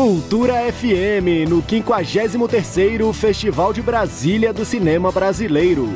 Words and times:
Cultura 0.00 0.54
FM, 0.72 1.46
no 1.46 1.62
53º 1.62 3.12
Festival 3.12 3.70
de 3.70 3.82
Brasília 3.82 4.50
do 4.50 4.64
Cinema 4.64 5.12
Brasileiro. 5.12 5.90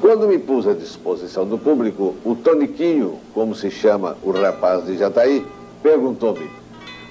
Quando 0.00 0.26
me 0.26 0.36
pus 0.36 0.66
à 0.66 0.74
disposição 0.74 1.46
do 1.46 1.56
público, 1.56 2.16
o 2.24 2.34
Toniquinho, 2.34 3.20
como 3.32 3.54
se 3.54 3.70
chama 3.70 4.16
o 4.24 4.32
rapaz 4.32 4.86
de 4.86 4.98
Jataí, 4.98 5.46
perguntou-me: 5.84 6.50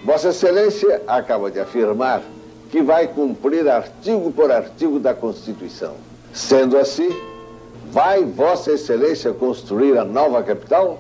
Vossa 0.04 0.32
Excelência 0.32 1.02
acaba 1.08 1.50
de 1.50 1.62
afirmar 1.62 2.22
que 2.70 2.82
vai 2.82 3.08
cumprir 3.08 3.70
artigo 3.70 4.34
por 4.34 4.52
artigo 4.52 5.00
da 5.00 5.14
Constituição. 5.14 5.94
Sendo 6.34 6.78
assim, 6.78 7.10
vai 7.90 8.26
Vossa 8.26 8.74
Excelência 8.74 9.32
construir 9.32 9.98
a 9.98 10.04
nova 10.04 10.44
capital? 10.44 11.00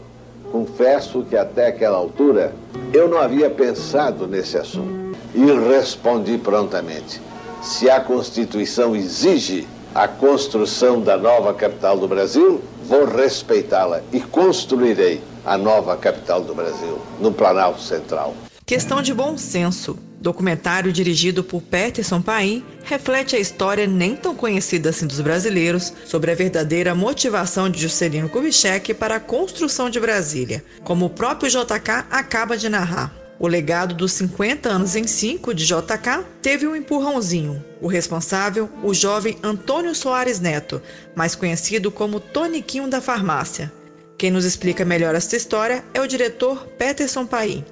Confesso 0.51 1.23
que 1.23 1.37
até 1.37 1.67
aquela 1.67 1.97
altura 1.97 2.53
eu 2.93 3.07
não 3.07 3.19
havia 3.19 3.49
pensado 3.49 4.27
nesse 4.27 4.57
assunto. 4.57 5.17
E 5.33 5.45
respondi 5.69 6.37
prontamente: 6.37 7.21
se 7.61 7.89
a 7.89 7.99
Constituição 7.99 8.95
exige 8.95 9.67
a 9.93 10.07
construção 10.07 11.01
da 11.01 11.17
nova 11.17 11.53
capital 11.53 11.97
do 11.97 12.07
Brasil, 12.07 12.61
vou 12.83 13.05
respeitá-la 13.05 14.01
e 14.11 14.19
construirei 14.19 15.21
a 15.45 15.57
nova 15.57 15.95
capital 15.95 16.41
do 16.41 16.53
Brasil, 16.53 16.99
no 17.19 17.31
Planalto 17.31 17.81
Central. 17.81 18.33
Questão 18.65 19.01
de 19.01 19.13
bom 19.13 19.37
senso. 19.37 20.08
Documentário 20.21 20.91
dirigido 20.91 21.45
por 21.45 21.61
Peterson 21.61 22.21
Paim 22.21 22.63
reflete 22.83 23.37
a 23.37 23.39
história 23.39 23.87
nem 23.87 24.17
tão 24.17 24.35
conhecida 24.35 24.89
assim 24.89 25.07
dos 25.07 25.21
brasileiros 25.21 25.93
sobre 26.05 26.29
a 26.31 26.35
verdadeira 26.35 26.93
motivação 26.93 27.69
de 27.69 27.79
Juscelino 27.81 28.27
Kubitschek 28.27 28.93
para 28.93 29.15
a 29.15 29.19
construção 29.19 29.89
de 29.89 29.97
Brasília, 29.97 30.63
como 30.83 31.05
o 31.05 31.09
próprio 31.09 31.49
JK 31.49 32.05
acaba 32.11 32.57
de 32.57 32.67
narrar. 32.67 33.15
O 33.39 33.47
legado 33.47 33.95
dos 33.95 34.11
50 34.11 34.67
anos 34.67 34.97
em 34.97 35.07
5 35.07 35.53
de 35.53 35.65
JK 35.65 36.25
teve 36.41 36.67
um 36.67 36.75
empurrãozinho. 36.75 37.63
O 37.79 37.87
responsável, 37.87 38.69
o 38.83 38.93
jovem 38.93 39.37
Antônio 39.41 39.95
Soares 39.95 40.41
Neto, 40.41 40.81
mais 41.15 41.33
conhecido 41.33 41.89
como 41.89 42.19
Toniquinho 42.19 42.89
da 42.89 42.99
Farmácia. 42.99 43.71
Quem 44.17 44.29
nos 44.29 44.43
explica 44.43 44.83
melhor 44.83 45.15
esta 45.15 45.37
história 45.37 45.85
é 45.93 46.01
o 46.01 46.07
diretor 46.07 46.67
Peterson 46.77 47.25
Paim. 47.25 47.63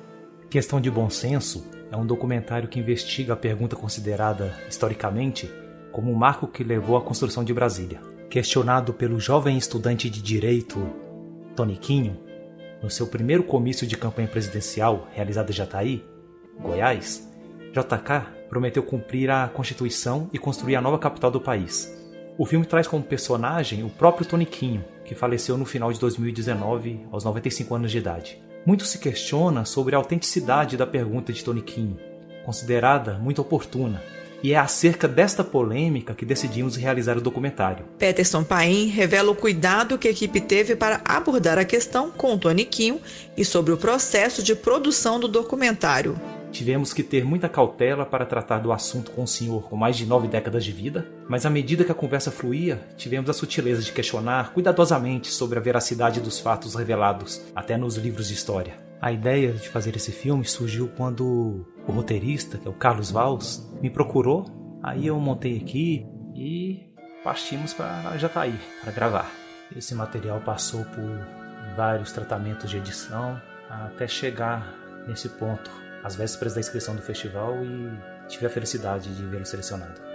Questão 0.50 0.80
de 0.80 0.90
bom 0.90 1.10
senso 1.10 1.76
é 1.92 1.96
um 1.96 2.06
documentário 2.06 2.68
que 2.68 2.80
investiga 2.80 3.34
a 3.34 3.38
pergunta 3.38 3.76
considerada, 3.76 4.54
historicamente, 4.70 5.52
como 5.92 6.12
o 6.12 6.14
um 6.14 6.18
marco 6.18 6.48
que 6.48 6.64
levou 6.64 6.98
à 6.98 7.02
construção 7.02 7.44
de 7.44 7.54
Brasília. 7.54 8.02
Questionado 8.30 8.94
pelo 8.94 9.20
jovem 9.20 9.58
estudante 9.58 10.10
de 10.10 10.22
direito 10.22 10.80
Toniquinho, 11.56 12.18
no 12.82 12.90
seu 12.90 13.08
primeiro 13.08 13.44
comício 13.44 13.88
de 13.88 13.98
campanha 13.98 14.28
presidencial 14.28 15.08
realizado 15.14 15.50
em 15.50 15.54
Jataí, 15.54 16.06
Goiás, 16.60 17.28
JK 17.72 18.48
prometeu 18.50 18.84
cumprir 18.84 19.30
a 19.30 19.48
Constituição 19.48 20.30
e 20.32 20.38
construir 20.38 20.76
a 20.76 20.82
nova 20.82 21.00
capital 21.00 21.32
do 21.32 21.42
país. 21.42 21.94
O 22.38 22.46
filme 22.46 22.66
traz 22.66 22.88
como 22.88 23.04
personagem 23.04 23.84
o 23.84 23.90
próprio 23.90 24.28
Toniquinho, 24.28 24.86
que 25.04 25.16
faleceu 25.16 25.58
no 25.58 25.66
final 25.66 25.92
de 25.92 26.00
2019, 26.00 27.08
aos 27.12 27.24
95 27.24 27.76
anos 27.76 27.92
de 27.92 27.98
idade. 27.98 28.47
Muito 28.68 28.84
se 28.84 28.98
questiona 28.98 29.64
sobre 29.64 29.96
a 29.96 29.98
autenticidade 29.98 30.76
da 30.76 30.86
pergunta 30.86 31.32
de 31.32 31.42
Toniquinho, 31.42 31.98
considerada 32.44 33.14
muito 33.14 33.42
oportuna, 33.42 34.04
e 34.44 34.52
é 34.52 34.58
acerca 34.58 35.08
desta 35.08 35.42
polêmica 35.42 36.14
que 36.14 36.26
decidimos 36.26 36.76
realizar 36.76 37.18
o 37.18 37.22
documentário. 37.22 37.86
Peterson 37.98 38.44
Paim 38.44 38.88
revela 38.88 39.32
o 39.32 39.36
cuidado 39.36 39.98
que 39.98 40.10
a 40.10 40.12
equipe 40.12 40.42
teve 40.42 40.76
para 40.76 41.00
abordar 41.06 41.58
a 41.58 41.64
questão 41.64 42.12
com 42.12 42.34
o 42.34 42.38
Toniquinho 42.38 43.00
e 43.38 43.46
sobre 43.46 43.72
o 43.72 43.78
processo 43.78 44.44
de 44.44 44.54
produção 44.54 45.18
do 45.18 45.30
documentário. 45.30 46.20
Tivemos 46.52 46.94
que 46.94 47.04
ter 47.04 47.26
muita 47.26 47.50
cautela 47.50 48.06
para 48.06 48.26
tratar 48.26 48.60
do 48.60 48.72
assunto 48.72 49.12
com 49.12 49.24
o 49.24 49.28
senhor 49.28 49.70
com 49.70 49.76
mais 49.76 49.98
de 49.98 50.06
nove 50.06 50.28
décadas 50.28 50.64
de 50.64 50.72
vida, 50.72 51.06
mas 51.28 51.46
à 51.46 51.50
medida 51.50 51.84
que 51.84 51.92
a 51.92 51.96
conversa 51.96 52.32
fluía, 52.32 52.80
tivemos 52.96 53.30
a 53.30 53.34
sutileza 53.34 53.82
de 53.82 53.92
questionar 53.92 54.54
cuidadosamente 54.54 55.28
sobre 55.28 55.60
a 55.60 55.62
veracidade 55.62 56.20
dos 56.20 56.40
fatos 56.40 56.76
revelados, 56.76 57.42
até 57.56 57.78
nos 57.78 57.96
livros 57.96 58.28
de 58.28 58.34
história. 58.34 58.80
A 59.00 59.12
ideia 59.12 59.54
de 59.54 59.70
fazer 59.70 59.96
esse 59.96 60.12
filme 60.12 60.46
surgiu 60.46 60.90
quando 60.98 61.66
o 61.88 61.92
roteirista, 61.92 62.58
que 62.58 62.68
é 62.68 62.72
o 62.72 62.74
Carlos 62.74 63.12
Valls, 63.12 63.70
me 63.82 63.90
procurou, 63.90 64.46
aí 64.82 65.06
eu 65.06 65.20
montei 65.20 65.58
aqui 65.58 66.08
e 66.34 66.94
partimos 67.24 67.74
para 67.74 68.18
Jataí 68.18 68.56
para 68.84 68.92
gravar. 68.92 69.32
Esse 69.76 69.94
material 69.94 70.40
passou 70.40 70.84
por 70.86 71.76
vários 71.76 72.12
tratamentos 72.12 72.70
de 72.72 72.78
edição 72.78 73.40
até 73.70 74.08
chegar 74.08 74.74
nesse 75.08 75.30
ponto 75.30 75.87
às 76.04 76.16
vésperas 76.16 76.54
da 76.54 76.60
inscrição 76.60 76.96
do 76.96 77.02
festival 77.02 77.58
e 77.64 77.90
tive 78.28 78.46
a 78.46 78.50
felicidade 78.50 79.14
de 79.14 79.26
vê-lo 79.26 79.46
selecionado. 79.46 80.08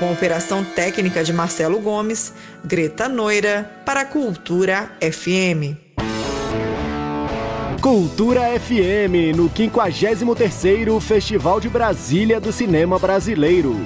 Com 0.00 0.10
operação 0.10 0.64
técnica 0.64 1.22
de 1.22 1.30
Marcelo 1.30 1.78
Gomes, 1.78 2.32
Greta 2.64 3.06
Noira, 3.06 3.70
para 3.84 4.02
Cultura 4.06 4.90
FM. 4.98 5.76
Cultura 7.82 8.40
FM, 8.58 9.36
no 9.36 9.50
53º 9.50 10.98
Festival 11.00 11.60
de 11.60 11.68
Brasília 11.68 12.40
do 12.40 12.50
Cinema 12.50 12.98
Brasileiro. 12.98 13.76